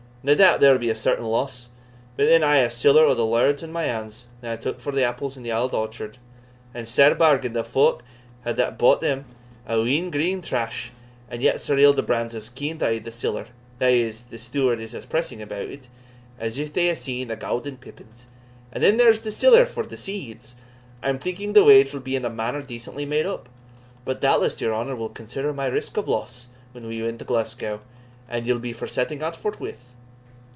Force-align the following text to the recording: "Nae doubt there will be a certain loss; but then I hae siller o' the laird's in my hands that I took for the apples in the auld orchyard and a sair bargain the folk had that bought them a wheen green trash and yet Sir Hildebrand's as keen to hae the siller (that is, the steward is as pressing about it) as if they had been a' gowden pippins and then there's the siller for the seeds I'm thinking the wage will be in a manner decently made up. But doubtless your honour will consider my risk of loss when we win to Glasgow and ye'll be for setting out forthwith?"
"Nae 0.23 0.35
doubt 0.35 0.59
there 0.59 0.71
will 0.71 0.77
be 0.79 0.91
a 0.91 0.95
certain 0.95 1.25
loss; 1.25 1.69
but 2.15 2.25
then 2.27 2.43
I 2.43 2.59
hae 2.61 2.69
siller 2.69 3.05
o' 3.07 3.15
the 3.15 3.25
laird's 3.25 3.63
in 3.63 3.71
my 3.71 3.85
hands 3.85 4.27
that 4.41 4.53
I 4.53 4.55
took 4.55 4.79
for 4.79 4.91
the 4.91 5.03
apples 5.03 5.35
in 5.35 5.41
the 5.41 5.51
auld 5.51 5.73
orchyard 5.73 6.19
and 6.75 6.83
a 6.83 6.85
sair 6.85 7.15
bargain 7.15 7.53
the 7.53 7.63
folk 7.63 8.03
had 8.43 8.55
that 8.57 8.77
bought 8.77 9.01
them 9.01 9.25
a 9.65 9.81
wheen 9.81 10.11
green 10.11 10.43
trash 10.43 10.91
and 11.27 11.41
yet 11.41 11.59
Sir 11.59 11.75
Hildebrand's 11.75 12.35
as 12.35 12.49
keen 12.49 12.77
to 12.77 12.85
hae 12.85 12.99
the 12.99 13.11
siller 13.11 13.47
(that 13.79 13.93
is, 13.95 14.25
the 14.25 14.37
steward 14.37 14.79
is 14.79 14.93
as 14.93 15.07
pressing 15.07 15.41
about 15.41 15.63
it) 15.65 15.87
as 16.37 16.59
if 16.59 16.71
they 16.71 16.85
had 16.85 16.99
been 17.03 17.31
a' 17.31 17.35
gowden 17.35 17.77
pippins 17.77 18.27
and 18.71 18.83
then 18.83 18.97
there's 18.97 19.21
the 19.21 19.31
siller 19.31 19.65
for 19.65 19.87
the 19.87 19.97
seeds 19.97 20.55
I'm 21.01 21.17
thinking 21.17 21.53
the 21.53 21.63
wage 21.65 21.93
will 21.95 21.99
be 21.99 22.15
in 22.15 22.25
a 22.25 22.29
manner 22.29 22.61
decently 22.61 23.07
made 23.07 23.25
up. 23.25 23.49
But 24.05 24.21
doubtless 24.21 24.61
your 24.61 24.75
honour 24.75 24.95
will 24.95 25.09
consider 25.09 25.51
my 25.51 25.65
risk 25.65 25.97
of 25.97 26.07
loss 26.07 26.49
when 26.73 26.85
we 26.85 27.01
win 27.01 27.17
to 27.17 27.25
Glasgow 27.25 27.81
and 28.29 28.45
ye'll 28.45 28.59
be 28.59 28.71
for 28.71 28.85
setting 28.85 29.23
out 29.23 29.35
forthwith?" 29.35 29.87